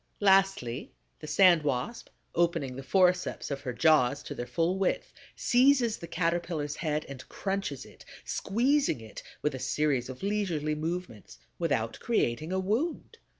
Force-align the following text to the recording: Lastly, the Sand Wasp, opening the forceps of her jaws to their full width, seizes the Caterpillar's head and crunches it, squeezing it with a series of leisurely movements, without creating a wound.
Lastly, 0.19 0.91
the 1.19 1.27
Sand 1.27 1.61
Wasp, 1.61 2.09
opening 2.33 2.75
the 2.75 2.81
forceps 2.81 3.51
of 3.51 3.61
her 3.61 3.71
jaws 3.71 4.23
to 4.23 4.33
their 4.33 4.47
full 4.47 4.79
width, 4.79 5.13
seizes 5.35 5.97
the 5.97 6.07
Caterpillar's 6.07 6.77
head 6.77 7.05
and 7.07 7.29
crunches 7.29 7.85
it, 7.85 8.03
squeezing 8.25 8.99
it 8.99 9.21
with 9.43 9.53
a 9.53 9.59
series 9.59 10.09
of 10.09 10.23
leisurely 10.23 10.73
movements, 10.73 11.37
without 11.59 11.99
creating 11.99 12.51
a 12.51 12.59
wound. 12.59 13.19